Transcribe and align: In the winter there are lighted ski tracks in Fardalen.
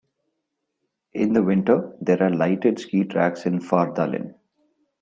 In 1.13 1.33
the 1.33 1.43
winter 1.43 1.95
there 2.01 2.23
are 2.23 2.31
lighted 2.33 2.79
ski 2.79 3.03
tracks 3.03 3.45
in 3.45 3.59
Fardalen. 3.59 4.33